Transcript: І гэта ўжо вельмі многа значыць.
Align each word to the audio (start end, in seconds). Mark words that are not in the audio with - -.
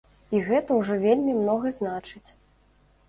І 0.35 0.39
гэта 0.47 0.77
ўжо 0.79 0.97
вельмі 1.03 1.37
многа 1.43 1.75
значыць. 1.79 2.27